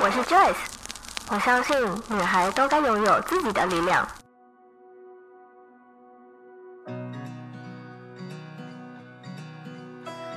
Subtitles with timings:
[0.00, 0.54] 我是 Joyce，
[1.28, 1.76] 我相信
[2.08, 4.06] 女孩都该拥有自己的力量。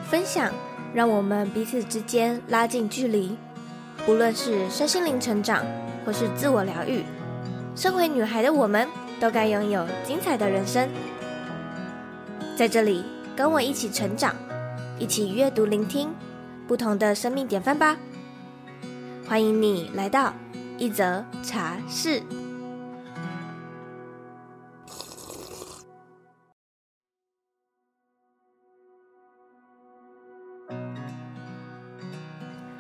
[0.10, 0.52] 分享
[0.96, 3.38] 让我们彼此之间拉近距离，
[4.04, 5.64] 不论是身心灵成长，
[6.04, 7.06] 或是自我疗愈，
[7.76, 8.88] 身为女孩的我们
[9.20, 10.90] 都该拥有精彩的人生。
[12.58, 13.06] 在这里，
[13.36, 14.36] 跟我一起成长，
[14.98, 16.12] 一起阅读、聆听
[16.68, 17.96] 不同的生命典范吧。
[19.32, 20.34] 欢迎你来到
[20.78, 22.22] 一则茶室。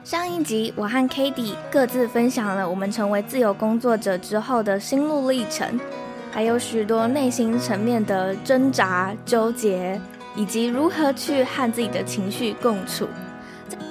[0.03, 5.79] 上一集，我和 Cady 各自分享了我们成为自由工作者之后的心路历程，
[6.33, 9.97] 还有许多内心层面的挣扎、纠结，
[10.35, 13.07] 以及如何去和自己的情绪共处。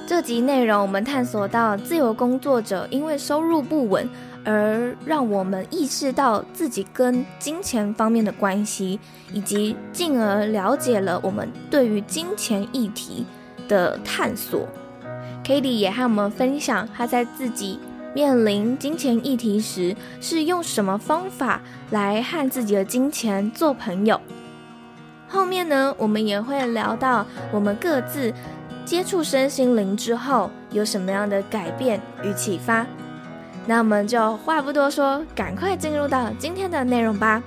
[0.06, 4.08] 这集内容，我们探索到自由工作者因为收入不稳，
[4.44, 8.98] 而让我们意识到自己跟金钱方面的关系，
[9.32, 13.24] 以及进而了解了我们对于金钱议题
[13.68, 14.66] 的探索。
[15.44, 17.78] Cady 也和我们分享他在自己
[18.14, 24.20] 面临金钱议题时，是用什么方法来和自己的金钱做朋友。
[25.28, 28.34] 后面呢，我们也会聊到我们各自
[28.90, 32.84] 接触身心灵之后有什么样的改变与启发。
[33.64, 37.40] 那我们就话不多说，赶快进入到今天的内容吧。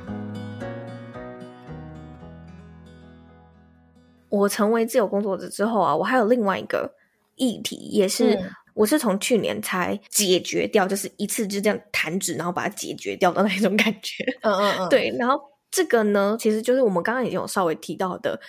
[4.30, 6.96] 我成为自由工作者之后啊，我还有另外一个。
[7.36, 14.24] 议题也是，嗯、我是从去年才解决掉，就是一次就这样弹指，然后把它解决掉的那种感觉。
[14.44, 15.14] 嗯嗯嗯，对。
[15.20, 18.40] 然后这个呢，其实就是我们刚刚已经有稍微提到的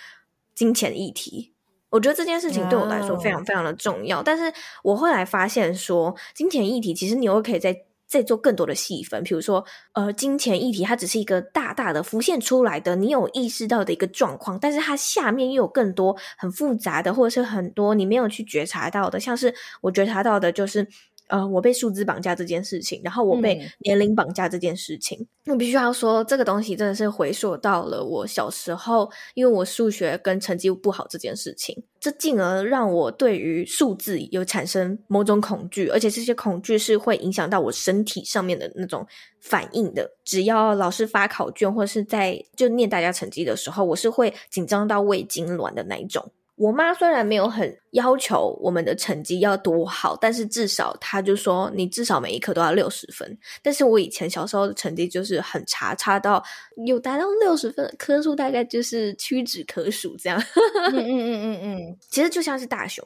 [0.53, 1.54] 金钱议题。
[1.89, 4.21] 我觉得这件事情对我来说非常非常的重要。
[4.21, 4.51] 嗯、但是
[4.83, 7.75] 我后来发现说，金钱议题其实你又可以再。
[8.07, 19.51] 再做更多的细分，比如说，呃，金钱议题它只是一个大大的浮现出来的，你有意识到的一个状况，但是它下面又有更多很复杂的，或者是很多你没有去觉察到的，像是
[19.81, 20.87] 我觉察到的，就是。
[21.27, 39.05] 呃，我被数字绑架这件事情，然后我被年龄绑架这件事情，我、嗯、必须要说，这个东西真的是回溯到了我小时候，因为我数学跟成绩不好这件事情，这进而让我对于数字有产生某种恐惧，而且这些恐惧是会影响到我身体上面的那种
[39.41, 40.11] 反应的。
[40.23, 46.31] 只要老师发考卷或者是在就念大家成绩的时候，我是会紧张到胃痉挛的那一种。
[46.55, 53.37] 我妈虽然没有很要求我们的成绩要多好，但是至少她就说你至少每一科都要六十分。
[53.61, 56.41] 但是我以前小时候的成绩就是很差，差到
[56.85, 60.41] 有达到六十分的科数，大概就是屈指可数这样。
[60.91, 63.05] 嗯嗯嗯嗯嗯，其实就像是大雄。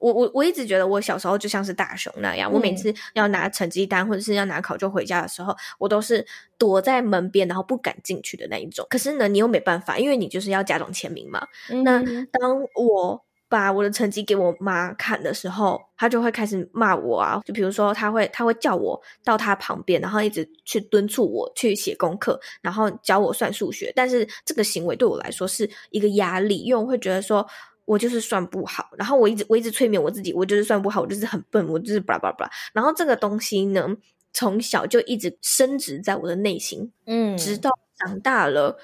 [0.00, 6.26] 我我我一直觉得我小时候就像是大雄那样，嗯、我每次要拿成绩单或者是要拿考卷回家的时候，我都是
[6.58, 8.86] 躲在门边，然后不敢进去的那一种。
[8.88, 11.46] 可是呢，你又没办法，因为你就是要假装签名嘛。
[11.68, 12.02] 嗯、那
[12.32, 23.92] 当我把我的成绩给我妈看的时候，她就会开始骂我啊，就比如说，她会她会叫我到她旁边，然后一直去敦促我去写功课，然后教我算数学。
[23.94, 27.46] 但是这个行为对我来说是一个压力，因为我会觉得说。
[27.84, 32.52] 我就是算不好，然后我一直我一直催眠我自己，我就是算不好，我就是很笨，我就是巴拉巴拉巴拉。
[32.72, 33.96] 然后这个东西呢，
[34.32, 38.78] 从小就一直深植在我的内心，嗯，直到长大了，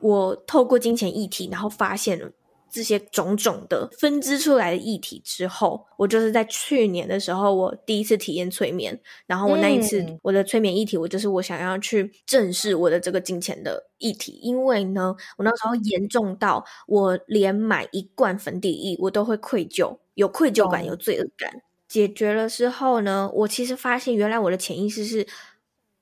[0.00, 2.30] 我透过金钱议题，然后发现了。
[2.70, 9.00] 这些种种的分支出来的议题之后，我就是在去年的时候，我第一次体验催眠。
[9.26, 21.62] 然后我那一次我的催眠议题，我就是我想要去正视我的这个金钱的议题，因为呢，我那时候严重到我连买一罐粉底液我都会愧疚，有愧疚感，有罪恶感。
[21.88, 25.26] 解决了之后呢，我其实发现原来我的潜意识是。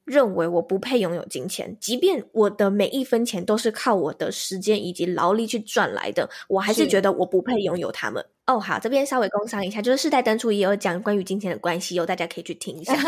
[0.04, 8.24] 认为我不配拥有金钱，即便我的每一分钱都是靠我的时间以及劳力去赚来的，我还是觉得我不配拥有他们。
[8.46, 12.92] 哦，好，这边稍微工商一下，就是世代登出也有讲关于金钱的关系哦，大家可以去听一下。
[12.92, 13.00] 哎，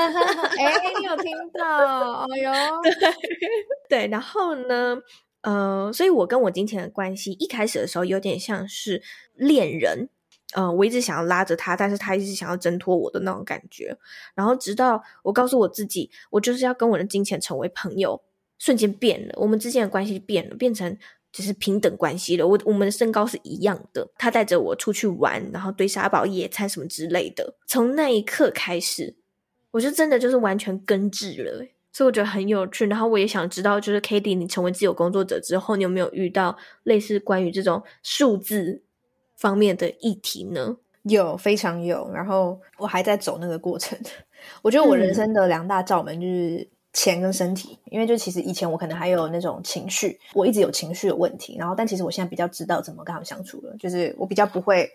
[0.99, 2.27] 你有听到？
[2.33, 2.53] 哎呦，
[3.89, 4.97] 对，对，然后呢，
[5.43, 9.03] 呃，所以我跟我金钱的关系一开始的时候有点像是
[9.35, 10.09] 恋人。
[10.55, 13.97] 嗯、呃，我一直想要拉着他，但是他一直想要挣脱我的那种感觉。
[14.35, 18.23] 然后直到我告诉我自己，我就是要跟我的金钱成为朋友，
[18.59, 20.97] 瞬间变了，我们之间的关系变了，变成
[21.33, 22.47] 就是平等关系了。
[22.47, 27.57] 我我们的身高是一样的，他带着我出去玩，然后堆沙堡、野餐什么之类的。
[27.67, 29.17] 从那一刻开始，
[29.73, 31.67] 我就真的就是完全根治了。
[31.93, 32.87] 所以我觉得很有趣。
[32.87, 38.83] 然后我也想知道，就是 Cady，你成为自由工作者之后，你有没有遇到类似关于这种数字
[39.37, 40.77] 方面的议题呢？
[41.03, 42.11] 有，非常有。
[42.13, 43.97] 然后我还在走那个过程。
[44.63, 51.57] 我觉得我人生的两大罩门就是钱跟身体，嗯、因为就其实以前我可能还有那种情绪，我一直有情绪的问题。
[51.59, 54.91] 然后，但其实我现在比较知道怎么跟他们相处了，就是我比较不会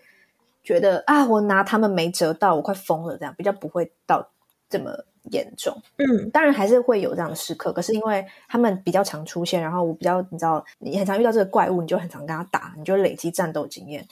[0.62, 4.28] 觉得啊，我拿他们没辙到，我快疯了这样，比较不会到
[4.68, 4.92] 这么
[5.30, 5.74] 严重。
[5.96, 14.06] 嗯，当然还是会有这样的时刻，可是因为他们比较常出现，然后我比较你知道，你很常遇到这个怪物，你就很常跟他打，你就累积战斗经验。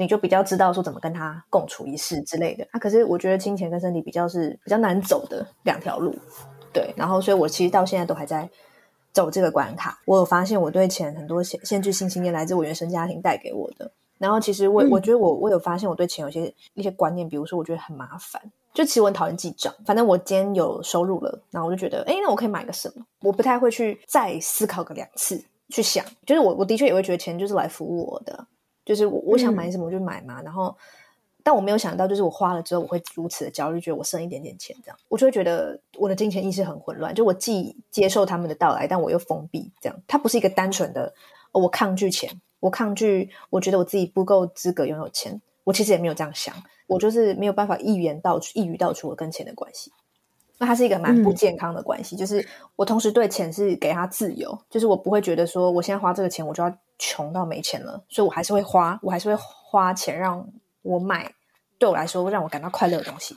[0.00, 6.14] 你就比较知道说怎么跟他共处一室之类的啊，可是我觉得金钱跟身体比较是比较难走的两条路，
[6.72, 8.48] 对，然后所以我其实到现在都还在
[9.12, 10.00] 走这个关卡。
[10.04, 18.40] 我有发现我对钱很多限限制性信念来自我原生家庭带给我的，然后其实我、嗯、我觉得我我有发现我对钱有些一些观念，比如说我觉得很麻烦，
[18.72, 23.04] 就其实我很讨厌记账，反正我今天有收入了，然后我就觉得，哎，那我可以买个什么？
[23.22, 28.46] 我不太会去再思考个两次去想，就是我我的确也会觉得钱就是来服务我的。
[28.88, 30.74] 就是我我想买什么我就买嘛，嗯、然后，
[31.42, 37.14] 但我没有想到，就是我花了之后我会如此的焦虑，觉得我剩一点点钱这样，我就会觉得我的金钱意识很混乱。
[37.14, 41.12] 就我既接受他们的到来，但我又封闭，这样，它不是一个单纯的、
[41.52, 42.30] 哦、我抗拒钱，
[42.60, 45.38] 我抗拒，我觉得我自己不够资格拥有钱。
[45.64, 46.54] 我其实也没有这样想，
[46.86, 49.92] 我就是没有办法一言道出、一语道出我跟钱的关系。
[50.58, 52.46] 那它是一个蛮不健康的关系，嗯、就是
[52.76, 60.44] 我同时对钱是给他自由，就是我不会觉得说我现在花这个钱我就要穷到没钱了，所以我还是会花，我还是会花钱让
[60.82, 61.32] 我买
[61.78, 63.34] 对我来说让我感到快乐的东西。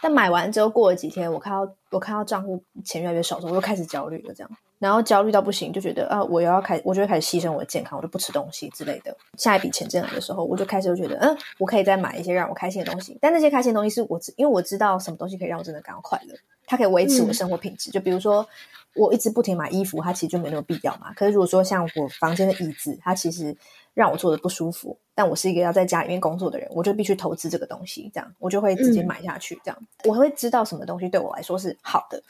[0.00, 4.50] 但买完之后过了几天，我看到我看到账户钱越来越少的时候，我又开始焦虑了，这样。
[4.78, 9.16] 然后焦虑到不行，就觉得啊，我又要开，我就会开始牺牲我的健康，我就不吃东西之类的。
[9.36, 13.18] 下一笔钱进来的时候，我就开始就觉得，嗯，我可以再买一些让我开心的东西。
[13.20, 16.34] 但那些开心的东西是我知，因为我知道什么东西可以让我真的感到快乐，
[16.64, 17.90] 它可以维持我的生活品质。
[17.90, 18.46] 嗯、就比如说，
[18.94, 21.12] 我一直不停买衣服，它其实就没那么必要嘛。
[21.14, 23.56] 可是如果说像我房间的椅子，它其实
[23.94, 29.60] 让我坐的不舒服，但我是一个要在家里面工作的人，我就必须投资这个东西，这样我就会直接买下去。
[29.64, 32.22] 这样、嗯、我会知道什么东西对我来说是好的。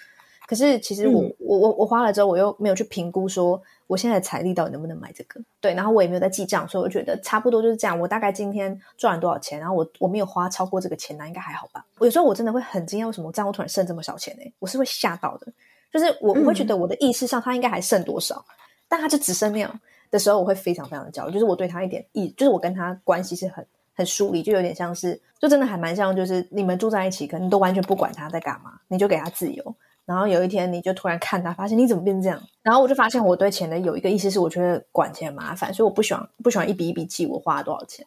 [0.49, 5.39] 可是其实我、嗯、我我我花了之后，我又没有去评估说我现在的财力到底能不能买这个。
[5.61, 8.00] 对，然后我也没有在记账，所以我觉得差不多就是这样。
[8.00, 11.85] 我大概今天赚了多少钱，然后我我没有花超过这个钱，那应该还好吧？
[11.99, 14.53] 我有时候我真的会很惊讶，为什么我账户突然剩这么少钱呢？
[14.59, 15.53] 我是会吓到的。
[15.93, 18.55] 就是我我会觉得我的意识上它应该还剩多少，嗯、
[18.89, 19.81] 但它就只剩那样
[20.11, 21.33] 的时候，我会非常非常的焦虑。
[21.35, 29.75] 就是我对他一点意，就是我跟他关系是很很疏离，就有点像是，就真的还蛮像，就是你们住在一起，可能都完全不管他在干嘛，你就给他自由。
[30.09, 32.43] 然后有一天，你就突然看他，发现你怎么变这样？
[32.63, 38.07] 然后我就发现，我对钱的有一个意思是，我觉得管钱很麻烦，所以我不喜欢不喜欢一笔一笔记我花了多少钱。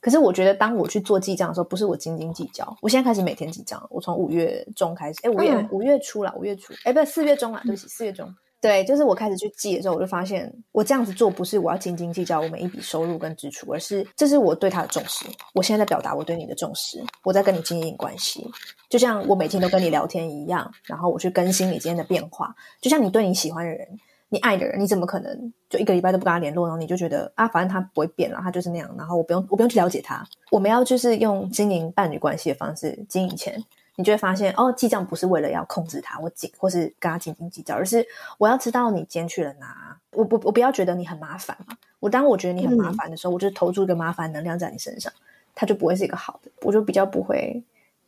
[0.00, 2.76] 可是我觉得，当我去做记账的时候，不是我斤斤计较。
[2.80, 8.32] 我现在开始每天记账，我从五月中开始，哎，五月五月初了，五月初，哎，不是四月中啊，对不起，四月中。
[8.60, 15.24] 对，就是我开始去记的时候，我就发现我这样子做不是我要斤斤计较我每一笔收入跟支出，而是这是我对他的重视。
[15.54, 18.46] 我现在在表达我对你的重视，我在跟你经营关系，
[18.90, 22.54] 就像我每天都跟你聊天一样，然后我去更新你今天的变化。
[22.82, 23.88] 就像你对你喜欢的人、
[24.28, 26.66] 你爱的人，你怎么可能就一个礼拜都不跟他联络？
[26.66, 30.22] 然后你就觉得啊，反正他不会变了，他就是那样，然后我不用我不用去了解他。
[30.50, 33.64] 我们要就是用经营伴侣关系的方式经营钱。
[33.96, 38.06] 你就会发现，哦，记账不是为了要控制他，我紧，或是跟他斤斤计较，而是
[38.38, 41.76] 我要知道你今天去了哪，我不，我不要觉得你很麻烦嘛。
[41.98, 45.12] 我当我觉得你很麻烦的时候，嗯、我就投注一个麻烦能量在你身上，
[45.54, 47.62] 他就不会是一个好的，我就比较不会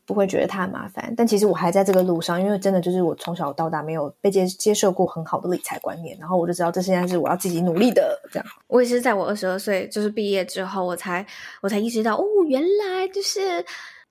[0.07, 1.12] 不会觉得他很麻烦。
[1.15, 8.19] 但其实我还在这个路上，因为真的就是我从小到大没有被接接受过很好的理财观念，然后我就知道这现在是我要自己努力的。
[8.31, 11.27] 这样，我也是在我二十二岁就是毕业之后，我才
[11.61, 13.62] 我才意识到，哦，原来就是。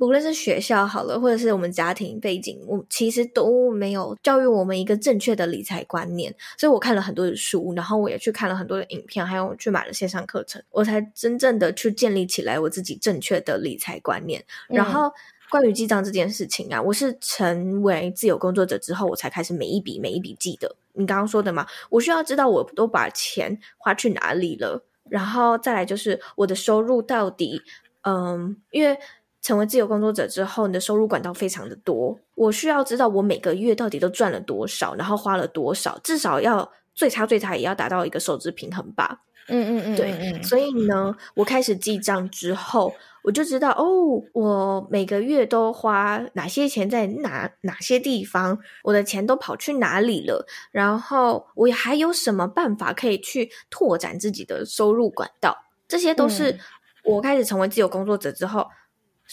[0.08, 6.34] 无论是学校好了，或者是我们家庭背景，我其实都没有教育我们一个正确的理财观念。
[6.58, 14.44] 所以我看了很多的书，然后我也去看了很多的影片，还有去买了线上课程，我才真正的去建立起来我自己正确的理财观念。
[14.70, 15.12] 嗯、然后
[15.52, 20.76] 关于记账这件事情啊，我是成为自由工作者之后，我才开始每一笔每一笔记的。
[20.94, 27.62] 你刚刚说的嘛，我需要知道我都把钱花去哪里了，然后再来就是我的收入到底，
[28.02, 28.98] 嗯，因为。
[29.42, 32.20] 成为自由工作者之后，你的收入管道非常的多。
[32.36, 39.22] 我需要知道我每个月到底都赚了多少，然后花了多少，至少要最差最差也要达到一个收支平衡吧。
[39.48, 40.44] 嗯嗯嗯，对。
[40.44, 42.94] 所以呢，我开始记账之后，
[43.24, 55.66] 我就知道哦，我每个月都花哪些钱在哪哪些地方，我的钱都跑去哪里了，然后我还有什么办法可以去拓展自己的收入管道。
[55.88, 56.60] 这些都是
[57.04, 58.68] 我开始成为自由工作者之后。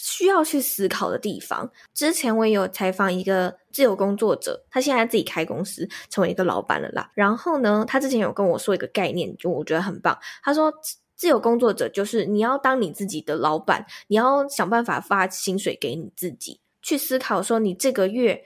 [0.01, 1.69] 需要去思考的地方。
[1.93, 7.11] 之前我也有采访一个自由工作者，他现在自己开公司，成为一个老板了啦。
[7.13, 10.17] 然后呢，他之前有跟我说一个概念，就我觉得很棒。
[10.41, 10.73] 他说，
[11.15, 18.45] 自由工作者就是你要当你自己的老板，你要想办法发薪水给你自己，去思考说你这个月。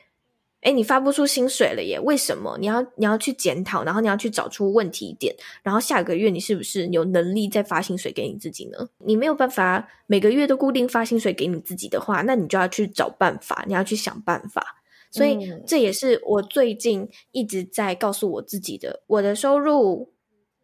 [0.64, 2.00] 哎，你发不出薪水了耶？
[2.00, 2.58] 为什么？
[2.60, 8.88] 你要你要去检讨，然后你要去找出问题点，然后下个月你是不是有能力再发薪水给你自己呢？
[9.00, 14.82] 你没有办法每个月都固定发薪水给你自己的话，那你就要去找办法，你要去想办法。
[15.12, 20.12] 所以这也是我最近一直在告诉我自己的：我的收入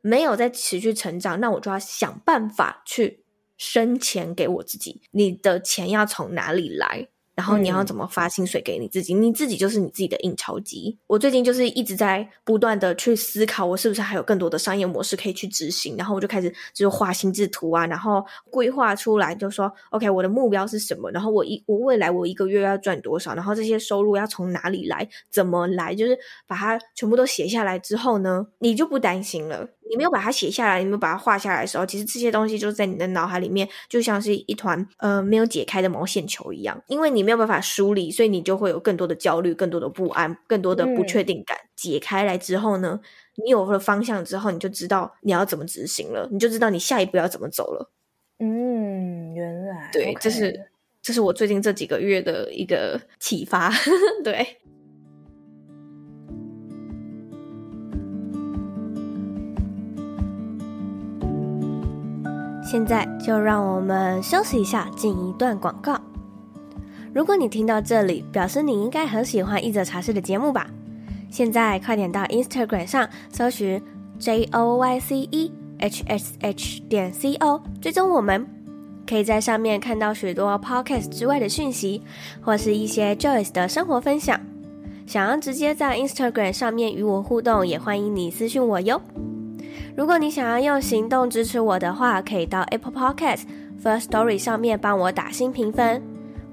[0.02, 3.24] 没有在持续成长，那我就要想办法去
[3.58, 5.02] 生钱给我自己。
[5.12, 7.10] 你的钱要从哪里来？
[7.40, 9.14] 然后你要怎么发薪水给你自己？
[9.14, 10.98] 嗯、你自己就是你自己的印钞机。
[11.08, 15.96] 我最近就是一直在不断的去思考，我是不是还有更多的商业模式可以去执行。
[15.96, 21.10] 然后我就开始就是画心智图啊，然后规划出来，就说 OK，我的目标是什么？
[21.12, 23.34] 然后我一我未来我一个月要赚多少？
[23.34, 25.08] 然后这些收入要从哪里来？
[25.30, 25.96] 怎么来？
[25.96, 29.70] 就是把它全部都写下来之后呢，你就不担心了。
[29.90, 36.82] 你没有把它写下来，你没有把它画下来的时候，其实这些东西就在你的脑海里面，就像是一团呃没有解开的毛线球一样。
[36.88, 41.58] 因为你没有办法梳理，所以你就会有更多的焦虑、更多的不安、更多的不确定感。
[41.58, 43.00] 嗯、解开来之后呢，
[43.44, 47.92] 你有了方向之后，你就知道你要怎么执行了，你就知道你下一步要怎么走了。
[48.40, 50.20] 嗯，原来对，okay.
[50.22, 53.72] 这是这是我最近这几个月的一个启发。
[54.24, 54.60] 对。
[62.72, 66.00] 现在就让我们休息一下，进一段广告。
[67.12, 70.68] 如果你听到这里，表示你应该很喜欢一则茶室的节目吧？
[71.32, 73.82] 现在快点到 Instagram 上搜寻
[74.20, 78.46] J O Y C E H S H 点 C O，追踪我们，
[79.08, 82.04] 可以在上面看到许多 Podcast 之外的讯息，
[82.40, 84.40] 或是一些 Joyce 的生活分享。
[85.08, 89.02] 想要直接在 Instagram 上面与我互动，也欢迎你私讯我哟。
[90.00, 93.42] 如果你想要用行动支持我的话，可以到 Apple Podcast
[93.84, 96.02] First Story 上面帮我打新评分，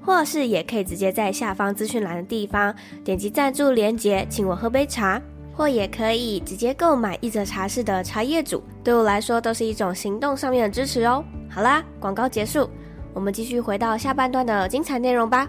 [0.03, 2.75] 或是也可以直接在下方资讯栏的地方
[3.05, 5.21] 点击赞助连结，请我喝杯茶，
[5.53, 11.23] 或也可以直接购买一则茶室的茶叶组，对我来说都是一种行动上面的支持哦。
[11.49, 12.69] 好啦，广告结束，
[13.13, 15.47] 我们继续回到下半段的精彩内容吧。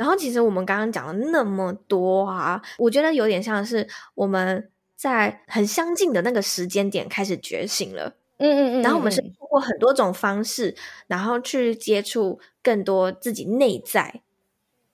[0.00, 8.14] 然后，其实我们刚刚讲了那么多啊，我觉得有点像是我们在很相近的那个时间点开始觉醒了。
[8.38, 8.82] 嗯嗯嗯。
[8.82, 10.74] 然后我们是通过很多种方式，
[11.06, 14.22] 然后去接触更多自己内在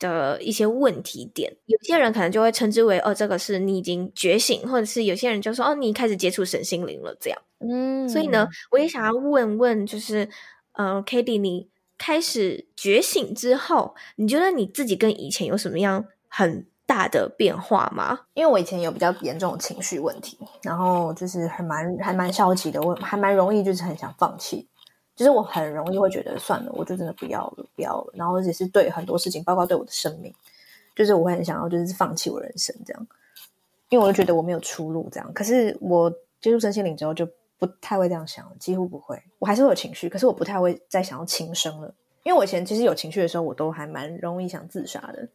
[0.00, 1.56] 的一些问题点。
[1.66, 7.40] 有些人可能就会称之为哦，这个是你已经觉醒，或者是有些人就说哦，你开始接触神心灵了这样。
[7.60, 8.08] 嗯。
[8.08, 10.24] 所以呢，我也想要问问，就是
[10.72, 11.68] 嗯、呃，Cady 你。
[11.98, 18.20] 开始觉醒之后，你觉得你自己跟以前有什么样很大的变化吗？
[18.34, 24.68] 因为我以前有比较严重的情绪问题，然后就是还蛮还蛮消极的，我还蛮容易就是很想放弃，
[25.16, 28.12] 就是我很容易会觉得算了，我就真的不要了，不要了。
[28.14, 30.32] 然后也是对很多事情，包括对我的生命，
[30.94, 33.06] 就是我会很想要就是放弃我人生这样，
[33.88, 35.32] 因为我就觉得我没有出路这样。
[35.32, 36.10] 可是我
[36.40, 37.26] 接触身心灵之后就。
[37.58, 39.20] 不太会这样想，几乎不会。
[39.38, 41.94] 我还是会有情绪，可是我不太会再想要轻生了。
[42.22, 45.28] 因为我以前其实有情绪的时候，我都还蛮容易想自杀的，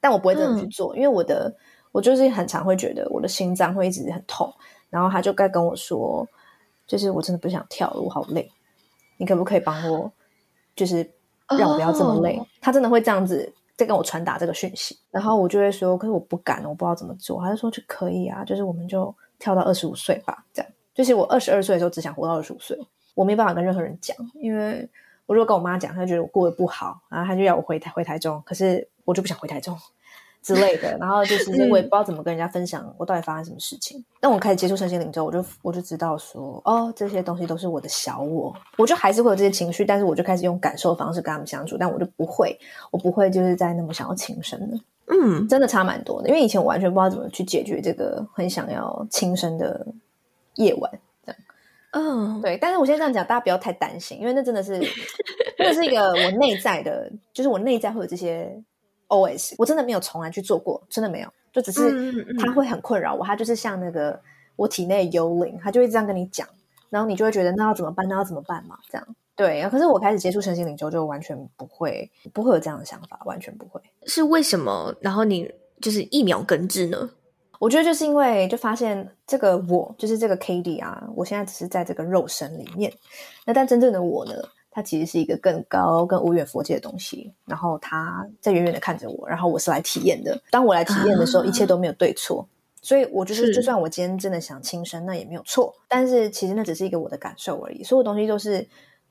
[0.00, 1.54] 但我不会这样去做，嗯、因为我的
[1.92, 4.52] 我就是很常会觉得我的心脏会一直很痛，
[4.90, 6.26] 然后他就该跟我说，
[6.86, 8.50] 就是我真的不想跳了，我好累，
[9.18, 10.10] 你可不可以帮我，
[10.74, 11.08] 就是
[11.56, 12.36] 让我不要这么累？
[12.38, 17.40] 哦、他真的会这样子在跟我传达这个讯息，然后我就会说，可是我不敢，我不知道怎么做。
[17.40, 20.72] 他就说就可以啊，就是我们就跳到二十五岁吧，这样。
[20.96, 22.76] 就是我二十二岁的时候，只想活到二十五岁。
[23.14, 24.88] 我没办法跟任何人讲，因为
[25.26, 28.42] 我如果跟我妈讲，她觉得我过得不好，然后她就要我回台回台中。
[28.44, 29.76] 可是我就不想回台中
[30.42, 30.96] 之类的。
[30.98, 34.02] 然后就 是我也不知道怎么跟人家分享我到底发生什么事情。
[34.20, 38.54] 当我开始接触身心灵之后，我就我就知道说，哦，这些东西都是我的小我。
[38.76, 41.76] 我就还是会有这些情绪，但是我就开始用感受的方式跟他们相处。
[41.78, 42.58] 但我就不会，
[42.90, 44.78] 我不会就是在那么想要轻生的。
[45.08, 46.28] 嗯，真的差蛮多的。
[46.28, 49.86] 因为以前我完全不知道怎么去解决这个很想要轻生的。
[50.56, 50.90] 夜晚
[51.24, 51.40] 这样，
[51.92, 52.42] 嗯，oh.
[52.42, 54.78] 对，但是我现在这样讲，大家不要太担心，因为那真的是，
[55.58, 58.62] 那是一个我内在的，就是我内在会有这些
[59.08, 64.20] OS，我真的没有从来去做过，真的没有，就只是他会很困扰我，他就是像那个
[64.56, 66.46] 我体内幽灵，他就会这样跟你讲，
[66.90, 68.06] 然后你就会觉得那要怎么办？
[68.08, 68.78] 那要怎么办嘛？
[68.90, 73.80] 这样，对，可是我开始接触身心灵之后，就完全不会，不会有这样的想法，完全不会。
[74.06, 74.94] 是为什么？
[75.00, 77.10] 然后你就是一秒根治呢？
[77.58, 82.92] 我觉得就是因为就发现这个我就是这个 Cady 啊，我现在只是在这个肉身里面，
[83.44, 84.34] 那但真正的我呢，
[84.70, 87.32] 它其实是一个更高、更无远佛界的东西。
[87.46, 90.38] 然后它在远远的看着我，然后我是来体验的。
[90.50, 92.46] 当我来体验的时候，啊、一切都没有对错，
[92.82, 95.74] 所以我就是，就算我今天真的想轻生，那也没有错。
[95.88, 97.82] 但是其实那只是一个我的感受而已。
[97.82, 98.66] 所有东西都是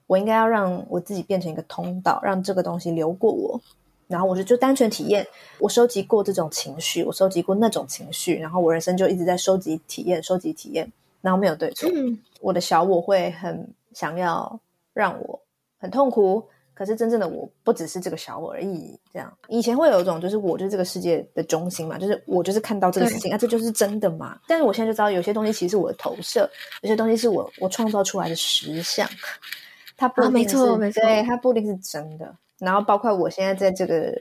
[0.08, 3.60] 我应该要让我自己变成一个通道，让这个东西流过我，
[4.08, 5.26] 然后我就就单纯体验。
[5.60, 11.90] 我收集过这种情绪，我收集过那种情绪，然后我人生就一直在收集体验，收集体验，然后没有对错。
[11.94, 14.60] 嗯、我的小我会很想要
[14.94, 15.40] 让我
[15.78, 16.44] 很痛苦。
[16.78, 24.38] 可是真正的我不只是这个小我而已，这样以前会有一种就是我就是这个世界的中心嘛，就是我就是看到这个事情啊，这就是真的嘛。
[24.46, 26.50] 但是我现在就知道，有些东西其实是我的投射，
[26.82, 29.10] 有些东西是我我创造出来的实像，
[29.96, 32.36] 它不一定是、啊、没错没错，对，它不一定是真的。
[32.60, 34.14] 然后包括我现在在这个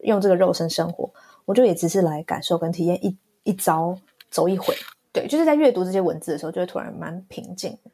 [0.00, 1.10] 用这个肉身生活，
[1.44, 3.96] 我就也只是来感受跟体验一一遭
[4.30, 4.74] 走一回。
[5.12, 7.90] 对，就是在阅读这些文字的时候，就会突然蛮平静的，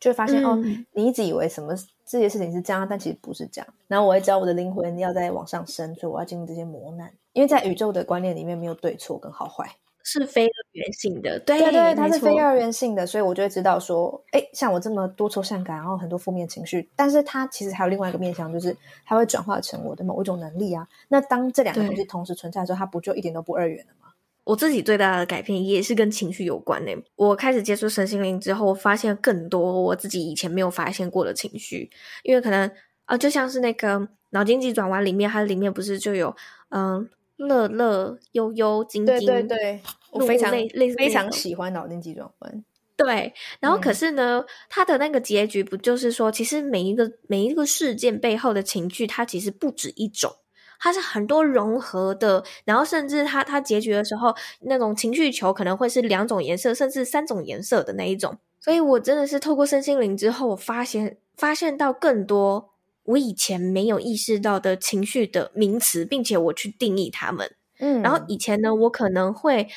[0.00, 1.74] 就会发现、嗯、哦，你一直以为什么？
[2.10, 3.68] 这些事情是这样，但其实不是这样。
[3.86, 7.12] 然后我会知道我的灵魂要再往上升，所以我要经历这些磨难。
[7.34, 9.70] 因为在宇宙的观念里面，没有对错跟好坏，
[10.10, 11.38] 是非二元性的。
[11.40, 18.74] 对对对，它是非二元性的，所以我就会知道说，哎，像我这么多愁善感，然后很多负面情绪，但是它其实还有另外一个面向，就是
[19.04, 20.88] 它会转化成我的某一种能力啊。
[21.08, 24.12] 那当这两个东西同时存在的时候，它不就一点都不二元了吗？
[24.44, 26.90] 我自己最大的改变也是跟情绪有关的。
[27.16, 31.90] 我开始接触身心灵之后，我发现更多我自己以前没有发现过的情绪。
[32.22, 32.66] 因为可能
[33.04, 36.34] 啊、呃，就像是那个脑筋急转弯里面，它里面不是就有
[36.70, 37.06] 嗯
[37.38, 39.80] 乐乐悠悠晶晶，对对对，
[40.10, 40.52] 我非常
[40.96, 42.64] 非常喜欢脑筋急转弯。
[42.96, 50.34] 对，然后可是呢，嗯、它的那个结局不就是说，其实每一个每一个事件背后的情绪，它其实不止一种。
[50.80, 58.38] 它是很多融合的，然后甚至它它结局的时候，那种情绪球可能会是两种颜色，甚至三种颜色的那一种。
[58.60, 62.70] 所以我真的是透过身心灵之后，我发现发现到更多
[63.08, 67.50] 我以前没有意识到的情绪的名词，并且我去定义它们。
[67.78, 69.68] 嗯，然后以前呢，我可能会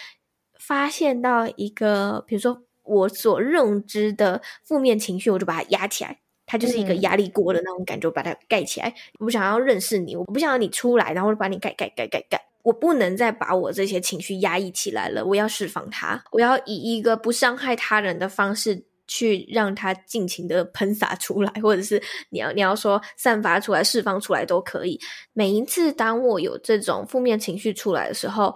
[0.60, 6.20] 发现到一个，比如说我所认知的负面情绪，我就把它压起来。
[6.46, 8.94] 它就是一个压力锅的那种感觉，嗯、把它盖起来。
[9.20, 12.42] 我不想要认识你，我不想要你出来，然后把你盖盖盖盖盖。
[12.64, 16.22] 我不能再把我这些情绪压抑起来了，我要释放它。
[16.32, 24.98] 我要以一个不伤害他人的方式去让它尽情的喷洒出来，或者是你要你要说散发出来、释放出来都可以。
[25.34, 28.56] 每一次当我有这种负面情绪出来的时候，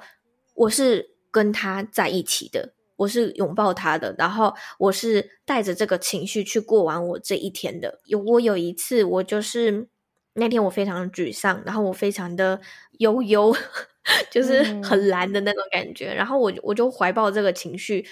[0.54, 2.72] 我是跟他在一起的。
[2.96, 8.00] 我是拥抱他的，然后我是带着这个情绪去过完我这一天的。
[8.06, 9.90] 有我有一次，我就是
[10.36, 12.62] 那天我非常沮丧，然后我非常的
[13.00, 13.54] 悠悠，
[14.32, 16.14] 就是很蓝的那种感觉。
[16.14, 18.08] 嗯、然后我我就怀抱这个情绪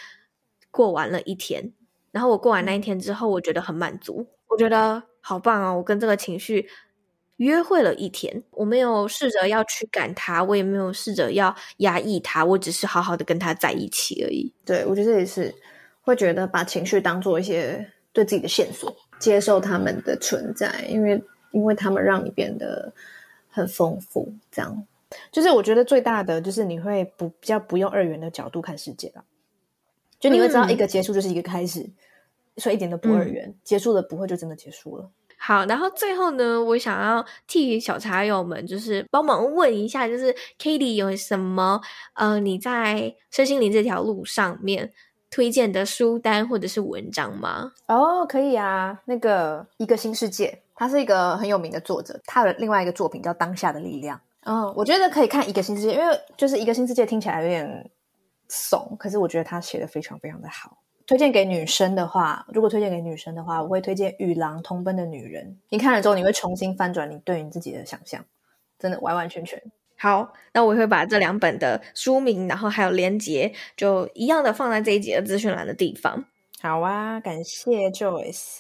[0.70, 1.72] 过完了一天。
[2.14, 5.74] 然后我过完那一天之后，我觉得很满足，我觉得好棒啊！
[5.74, 6.70] 我跟这个情绪。
[7.38, 14.54] 约会了一天，我没有试着要驱赶他，我也没有试着要压抑他，我只是好好的跟他在一起而已。
[14.64, 15.54] 对，我觉得也是，
[16.04, 21.22] 会觉得把情绪当做一些对自己的线索，接受他们的存在，因为
[21.52, 22.94] 因为他们让你变得
[23.50, 24.32] 很丰富。
[24.52, 24.88] 这样，
[25.32, 29.26] 就是我觉得最大的就是你会不比较不用二元的角度看世界了，
[30.24, 31.94] 就你会知道一个结束就是一个开始，嗯、
[32.58, 35.10] 所以一点都不二元，嗯、结束了不会就真的结束了。
[35.38, 41.82] 好，然后最后呢，我想要替小茶友们就是帮忙问一下，就是 Cady 有什么
[42.14, 44.94] 呃你在身心灵这条路上面
[45.30, 47.74] 推荐的书单或者是文章吗？
[47.88, 54.18] 哦，可以啊，那个一个新世界，他是一个很有名的作者，他的另外一个作品叫《当下的力量》。
[54.46, 57.92] 嗯，我觉得可以看一个新世界，因为就是一个新世界听起来有点
[58.56, 60.78] 怂，可是我觉得他写的非常非常的好。
[61.08, 65.46] 推荐给女生的话，如果推荐给女生的话，我会推荐《与狼同奔的女人》。
[65.70, 68.24] 你看了之后，你会重新翻转你对你自己的想象，
[68.78, 69.60] 真的完完全全。
[69.98, 76.24] 好，那我会把这两本的书名，然后还有连结，就一样的放在这一集的资讯栏的地方。
[76.62, 78.60] 好啊，感谢 Joyce，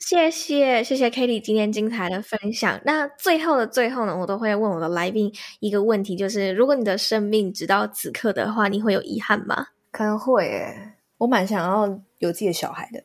[0.00, 2.80] 谢谢谢谢 Cady 今天精彩的分享。
[2.84, 9.68] 那最后的最后呢，我都会问我的来宾一个问题，就是如果你的生命直到此刻的话，你会有遗憾吗？
[9.92, 10.94] 可能会耶。
[11.18, 11.86] 我蛮想要
[12.18, 13.02] 有自己的小孩的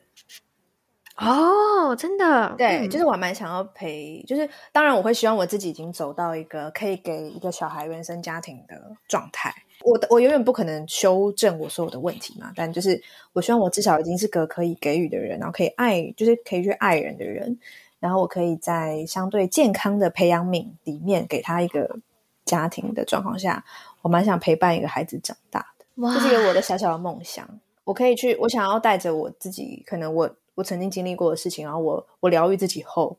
[1.18, 9.54] 哦，真的，对，嗯、就是我蛮想要陪，就是当然我会希望我自己已经走到一个可以给一个小孩原生家庭的状态。
[9.82, 13.00] 我我永远不可能修正我所有的问题嘛，但就是
[13.32, 17.58] 我希望我至少已经是个可以给予的人，然后可以爱，就是可以去爱人的人，
[18.00, 21.98] 然后我可以在相对健康的培养皿里面给他一个
[22.44, 23.64] 家庭的状况下，
[24.02, 27.48] 我蛮想陪伴一个孩子长大的，哇这是一个我的小小的梦想。
[27.84, 33.16] 我可以去，我想要带着我自己，可能我我曾经经历过的事情，然后我我疗愈自己后，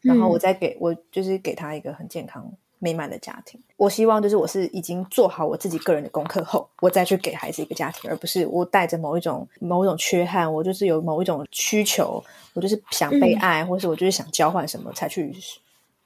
[0.00, 2.50] 然后我再给、嗯、我就是给他一个很健康
[2.82, 3.60] 美满的家庭。
[3.76, 12.22] 我希望就是我是已经做好我自己个人的功课后，我再去给孩子一个家庭，而不是我带着某一种某一种缺憾，我就是有某一种需求，
[12.54, 15.32] 我就是想被爱，嗯、或是我就是想交换什么才去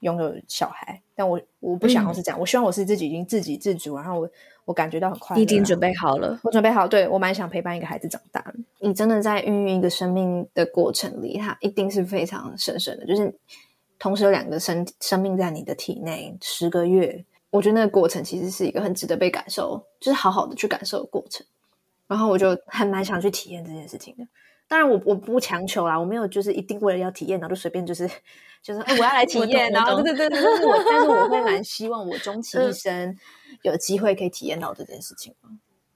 [0.01, 1.01] 拥有小孩。
[1.15, 4.29] 但我我不想要是这样，嗯、我希望我是自己已经自给自足，然后我
[4.65, 5.37] 我感觉到很快乐。
[5.39, 8.53] 你已经准备好了，我准备好，对，我蛮想陪伴一个孩子长大。
[8.79, 13.33] 你真的在孕育一个生命的过程里，它一定是非常神圣的，就是。
[13.99, 21.45] 同时有两个生生命在你的体内十个月，我觉得那个过程其实是一个很值得被感受，就是好好的去感受的过程。
[22.07, 24.25] 然后我就还蛮想去体验这件事情的。
[24.67, 28.09] 当然我，我我不强求啦，我没有就是一定为了要体验，然后就随便就是
[28.61, 33.17] 就是哎我要来体验，然后对对对，但是我但是我会蛮希望我终其一生
[33.63, 35.33] 有机会可以体验到这件事情。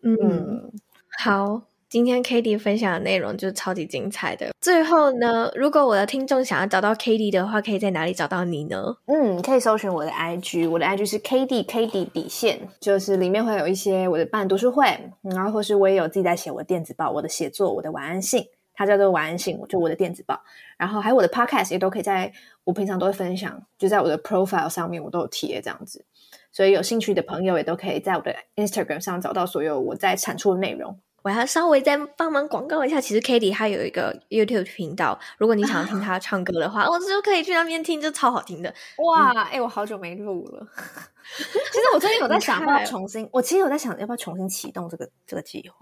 [0.01, 0.71] 嗯，嗯
[1.17, 1.61] 好。
[1.91, 4.51] 今天 Cady 分享的内容就是超级精彩的。
[4.61, 8.95] 最后呢，如果我的听众想要找到 Cady 的话，可以在哪里找到你呢？
[9.07, 14.85] 嗯，可以搜寻我的 IG，我的 IG 是 Cady Cady 底线，就是里面会有一些我的办读书会，
[15.21, 20.41] 然后或是我也有自己在写我的电子报，我的写作，我的晚安信，它叫做晚安信，就我的电子报。
[20.77, 22.31] 然后还有我的 Podcast 也都可以在
[22.63, 26.05] 我平常都会分享，就在我的 Profile 上面我都有贴这样子，
[26.53, 30.97] 所以有兴趣的朋友也都可以在我的 Instagram 上找到所有我在产出的内容。
[31.21, 38.73] 我要稍微再帮忙广告一下，其实 Cady 她有一个 YouTube 频道，如果你想要听 她唱歌的话，我就可以去那边听，就超好听的。
[38.97, 40.67] 哇，哎、嗯欸，我好久没录了。
[41.37, 45.75] 其实我最近有在想要不要重新，我其实有在想要不要重新启动这个这个计划。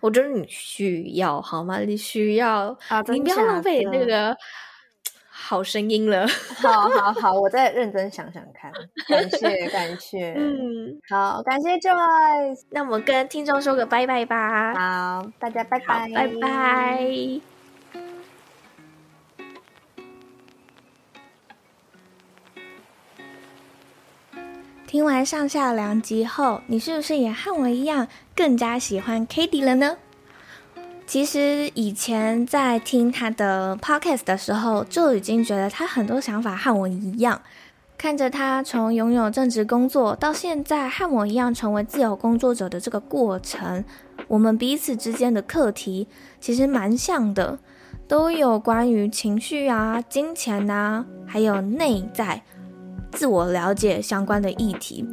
[0.00, 1.78] 我觉得你需要好吗？
[1.80, 4.36] 你需要啊，你不要浪费那个。
[5.36, 8.72] 好声音了， 好好好，我再认真想想看。
[9.08, 12.62] 感谢感谢，嗯，好，感谢 Joyce。
[12.70, 14.72] 那我们跟听众说个拜拜吧。
[14.74, 17.40] 好，大家拜拜，拜拜。
[24.86, 29.96] 听完上下两集后，你是不是也和我一样更加喜欢 Cady 了呢？
[31.06, 37.40] 其实以前在听他的 podcast 的时候，就已经觉得他很多想法和我一样。
[37.96, 43.84] 看着他从拥有正职工作到现在和我一样成为自由工作者的这个过程，
[44.26, 46.08] 我们彼此之间的课题
[46.40, 47.58] 其实蛮像的，
[48.08, 52.42] 都有关于情绪啊、金钱啊，还有内在
[53.12, 55.06] 自我了解相关的议题。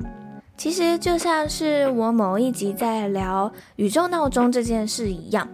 [0.58, 5.47] 其实就像是我某一集在聊宇宙闹钟这件事一样。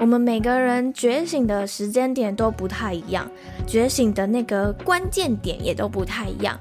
[0.00, 3.30] 我们每个人觉醒的时间点都不太一样，
[3.66, 6.58] 觉醒的那个关键点也都不太一样，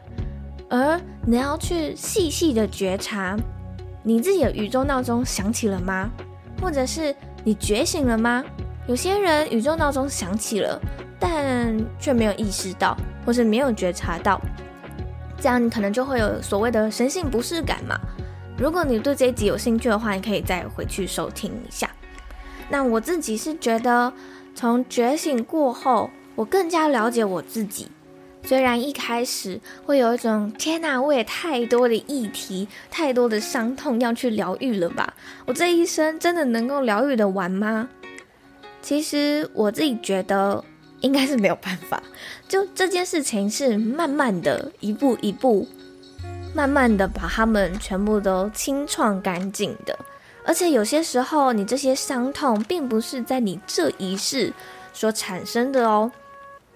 [0.69, 3.37] 而你要去细细的觉察，
[4.03, 6.09] 你自己的宇宙闹钟响起了吗？
[6.61, 8.43] 或者是你觉醒了吗？
[8.87, 10.77] 有些人宇宙闹钟响起了，
[11.17, 14.41] 但却没有意识到，或是没有觉察到，
[15.39, 17.97] 这样你可能就会有所谓的神性不适感嘛。
[18.57, 21.88] 如果你对这一集有兴趣的话，你可以再回去收听一下。
[22.69, 24.13] 那我自己是觉得，
[24.53, 27.87] 从觉醒过后，我更加了解我自己。
[28.43, 35.13] 虽然一开始会有一种天哪，我也太多的议题、太多的伤痛要去疗愈了吧？
[35.45, 37.89] 我这一生真的能够疗愈的完吗？
[38.81, 40.63] 其实我自己觉得
[41.01, 42.01] 应该是没有办法。
[42.47, 45.67] 就这件事情是慢慢的一步一步，
[46.55, 49.99] 慢慢的把他们全部都清创干净的。
[50.49, 54.51] 而且有些时候，你这些伤痛并不是在你这一世
[54.91, 56.11] 所产生的哦。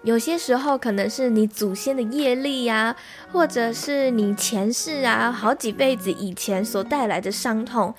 [0.03, 2.95] 有些时候可能是你祖先的业力呀，
[3.31, 7.91] 或者是你前世啊，好几辈子以前所带来的伤痛。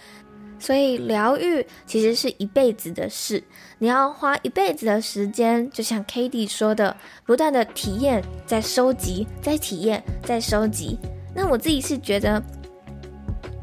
[0.61, 3.43] 所以疗愈其实是一辈子的事，
[3.79, 11.01] 你要花一辈子的时间，就像 Cady 说的，不断的体验，再收集，再体验，再收集。
[11.35, 12.41] 那我自己是觉得。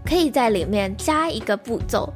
[0.06, 2.12] 可以在里面加一个步骤，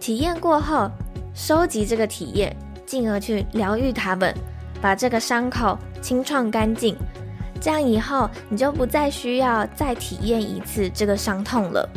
[0.00, 0.90] 体验过后，
[1.34, 4.34] 收集这个体验，进而去疗愈他们，
[4.80, 6.96] 把这个伤口清创干净，
[7.60, 11.88] 这样以后你就不再需要再体验一次这个伤痛了。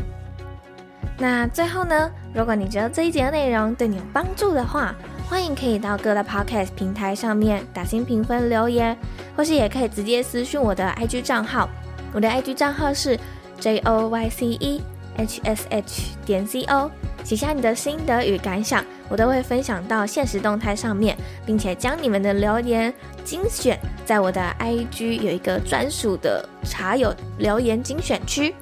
[1.17, 4.95] 那最后呢，如果你觉得这一节的内容对你有帮助的话，
[5.29, 8.97] 欢迎可以到各大 podcast 平台上面打星评分留言，
[9.35, 11.69] 或是也可以直接私讯我的 IG 账号，
[12.13, 13.19] 我的 IG 账号是
[13.59, 14.81] J O Y C E。
[15.25, 16.89] Hsh 点 co
[17.23, 28.55] 写下你的心得与感想，我都会分享到现实动态上面，并且将你们的留言精选在我的 IG 有一个专属的茶友留言精选区。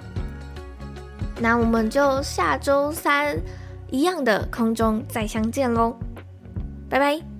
[1.39, 3.37] 那我们就下周三
[3.91, 5.95] 一样的空中再相见喽，
[6.89, 7.36] 拜拜。